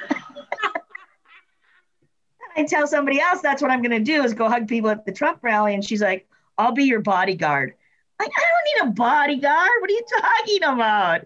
[2.56, 5.04] I tell somebody else that's what I'm going to do is go hug people at
[5.04, 5.74] the Trump rally.
[5.74, 7.74] And she's like, I'll be your bodyguard.
[8.18, 9.70] Like, I don't need a bodyguard.
[9.80, 11.20] What are you talking about?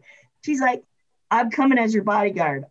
[0.44, 0.82] She's like,
[1.30, 2.64] I'm coming as your bodyguard.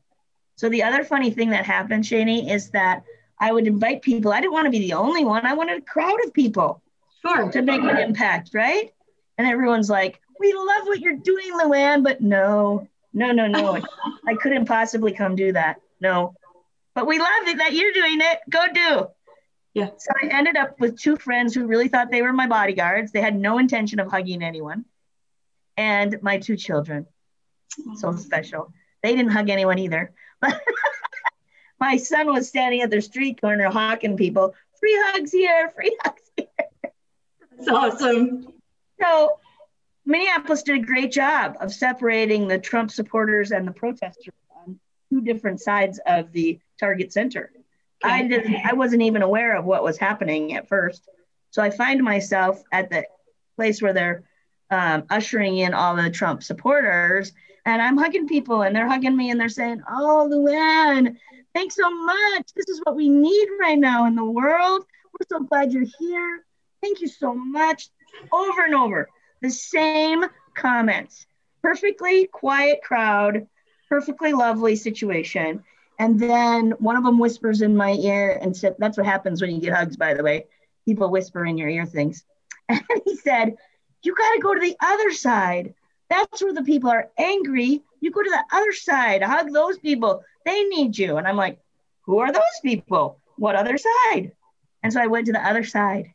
[0.58, 3.04] So the other funny thing that happened, Shani, is that
[3.40, 4.34] I would invite people.
[4.34, 5.46] I didn't want to be the only one.
[5.46, 6.82] I wanted a crowd of people
[7.22, 7.50] sure.
[7.50, 8.92] to make an impact, right?
[9.38, 13.82] And everyone's like, we love what you're doing, LuAnn, but no, no, no, no.
[14.28, 15.78] I couldn't possibly come do that.
[16.02, 16.36] No.
[17.00, 18.40] But we love it that you're doing it.
[18.50, 19.08] Go do.
[19.74, 19.92] Yeah.
[19.98, 23.14] So I ended up with two friends who really thought they were my bodyguards.
[23.14, 24.84] They had no intention of hugging anyone.
[25.78, 27.06] And my two children.
[27.96, 28.74] So special.
[29.02, 30.12] They didn't hug anyone either.
[30.42, 30.62] But
[31.80, 36.22] my son was standing at the street corner hawking people, free hugs here, free hugs
[36.36, 36.48] here.
[37.56, 38.52] That's awesome.
[39.02, 39.40] So
[40.06, 44.34] Minneapolis did a great job of separating the Trump supporters and the protesters
[44.66, 47.52] on two different sides of the Target Center.
[48.04, 48.14] Okay.
[48.14, 51.08] I didn't I wasn't even aware of what was happening at first.
[51.52, 53.06] So I find myself at the
[53.56, 54.24] place where they're
[54.72, 57.32] um, ushering in all the Trump supporters,
[57.66, 61.18] and I'm hugging people, and they're hugging me, and they're saying, "Oh, LuAnn,
[61.54, 62.54] thanks so much.
[62.56, 64.86] This is what we need right now in the world.
[65.12, 66.46] We're so glad you're here.
[66.82, 67.90] Thank you so much."
[68.32, 69.10] Over and over
[69.42, 70.26] the same
[70.56, 71.26] comments.
[71.62, 73.48] Perfectly quiet crowd,
[73.88, 75.64] perfectly lovely situation.
[76.00, 79.52] And then one of them whispers in my ear and said, That's what happens when
[79.52, 80.48] you get hugs, by the way.
[80.86, 82.24] People whisper in your ear things.
[82.70, 83.58] And he said,
[84.02, 85.74] You got to go to the other side.
[86.10, 90.24] That's where the people are angry you go to the other side, hug those people.
[90.46, 91.18] They need you.
[91.18, 91.60] And I'm like,
[92.02, 93.20] who are those people?
[93.38, 94.32] What other side?
[94.84, 96.14] And so I went to the other side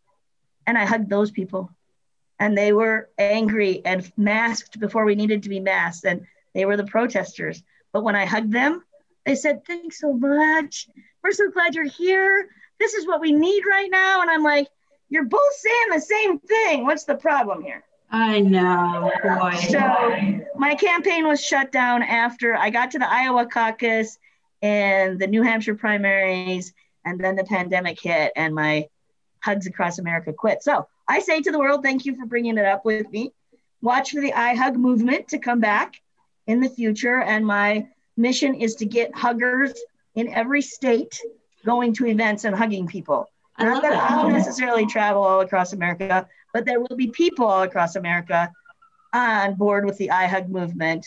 [0.67, 1.71] and I hugged those people.
[2.39, 6.05] And they were angry and masked before we needed to be masked.
[6.05, 7.63] And they were the protesters.
[7.93, 8.83] But when I hugged them,
[9.25, 10.89] they said, Thanks so much.
[11.23, 12.49] We're so glad you're here.
[12.79, 14.23] This is what we need right now.
[14.23, 14.69] And I'm like,
[15.09, 16.85] You're both saying the same thing.
[16.85, 17.85] What's the problem here?
[18.11, 19.55] I know, boy.
[19.69, 24.19] So my campaign was shut down after I got to the Iowa caucus
[24.63, 26.73] and the New Hampshire primaries,
[27.05, 28.89] and then the pandemic hit, and my
[29.41, 30.63] Hugs Across America quit.
[30.63, 33.33] So I say to the world, thank you for bringing it up with me.
[33.83, 36.01] Watch for the ihug movement to come back
[36.47, 39.73] in the future, and my mission is to get huggers
[40.15, 41.21] in every state
[41.65, 43.29] going to events and hugging people.
[43.57, 47.47] I Not that, that I'll necessarily travel all across America, but there will be people
[47.47, 48.51] all across America
[49.13, 51.07] on board with the ihug movement.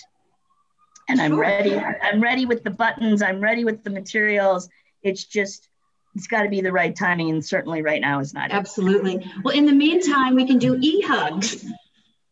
[1.10, 1.78] And I'm ready.
[1.78, 3.22] I'm ready with the buttons.
[3.22, 4.70] I'm ready with the materials.
[5.04, 5.70] It's just,
[6.16, 7.30] it's got to be the right timing.
[7.30, 8.52] And certainly right now is not.
[8.52, 9.26] Absolutely.
[9.44, 11.66] Well, in the meantime, we can do e hugs.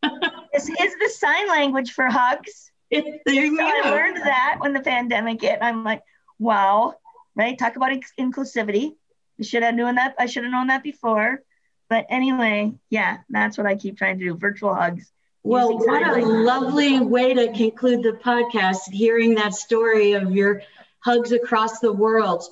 [0.54, 2.72] this is the sign language for hugs.
[2.90, 3.64] It, there you so.
[3.64, 5.60] I learned that when the pandemic hit.
[5.62, 6.04] I'm like,
[6.40, 6.96] wow,
[7.36, 7.58] right?
[7.58, 8.92] Talk about inclusivity.
[9.40, 10.16] I should have known that.
[10.20, 11.42] I should have known that before.
[11.90, 15.12] But anyway, yeah, that's what I keep trying to do virtual hugs.
[15.44, 20.64] Well, what a lovely way to conclude the podcast, hearing that story of your
[21.00, 22.44] hugs across the world.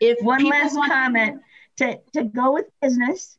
[0.00, 1.42] If one last want- comment
[1.78, 3.36] to, to go with business,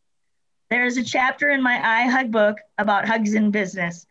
[0.70, 4.06] there's a chapter in my ihug book about hugs in business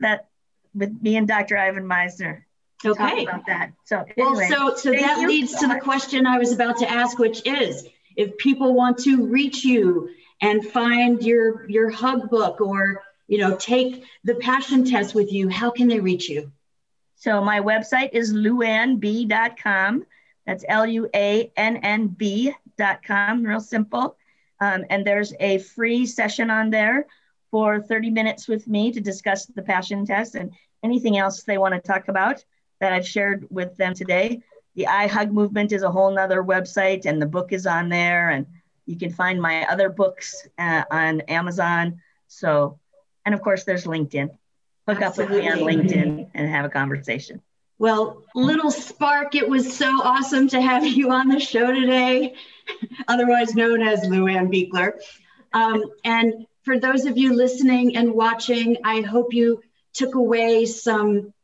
[0.00, 0.29] that
[0.74, 1.56] with me and Dr.
[1.56, 2.42] Ivan Misner.
[2.84, 3.24] Okay.
[3.24, 3.72] About that.
[3.84, 7.18] So anyway, well, so so that leads to the question I was about to ask,
[7.18, 10.10] which is if people want to reach you
[10.40, 15.48] and find your your hug book or you know take the passion test with you
[15.48, 16.52] how can they reach you
[17.16, 20.04] so my website is luannb.com
[20.46, 21.04] that's l-u-a-n-n-b.com
[23.44, 24.16] real simple
[24.62, 27.06] um, and there's a free session on there
[27.50, 31.74] for 30 minutes with me to discuss the passion test and anything else they want
[31.74, 32.44] to talk about
[32.80, 34.40] that i've shared with them today
[34.76, 38.46] the ihug movement is a whole nother website and the book is on there and
[38.90, 42.00] you can find my other books uh, on Amazon.
[42.26, 42.80] So,
[43.24, 44.30] and of course, there's LinkedIn.
[44.88, 45.48] Hook Absolutely.
[45.48, 47.40] up with me on LinkedIn and have a conversation.
[47.78, 52.34] Well, little Spark, it was so awesome to have you on the show today,
[53.08, 54.94] otherwise known as LuAnn Buechler.
[55.52, 59.60] Um, and for those of you listening and watching, I hope you
[59.92, 61.34] took away some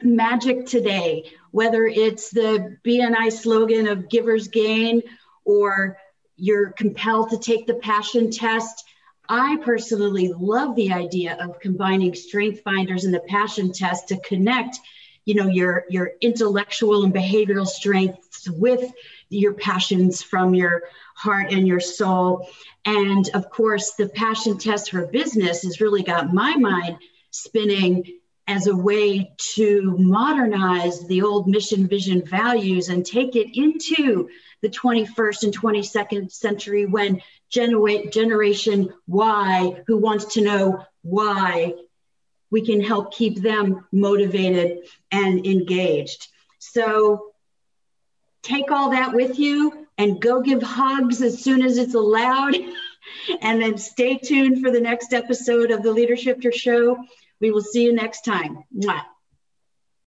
[0.00, 5.02] magic today, whether it's the BNI slogan of Givers Gain
[5.44, 5.98] or
[6.38, 8.82] you're compelled to take the passion test.
[9.28, 14.78] I personally love the idea of combining strength finders and the passion test to connect,
[15.26, 18.90] you know, your your intellectual and behavioral strengths with
[19.30, 20.82] your passions from your
[21.14, 22.48] heart and your soul.
[22.84, 26.98] And of course, the passion test for business has really got my mind
[27.30, 28.04] spinning
[28.46, 34.28] as a way to modernize the old mission, vision, values and take it into
[34.60, 41.74] the 21st and 22nd century when generation Y, who wants to know why,
[42.50, 44.80] we can help keep them motivated
[45.12, 46.26] and engaged.
[46.58, 47.29] So
[48.42, 52.56] take all that with you and go give hugs as soon as it's allowed.
[53.42, 56.96] and then stay tuned for the next episode of the LeaderShift Show.
[57.40, 58.64] We will see you next time.
[58.76, 59.02] Mwah.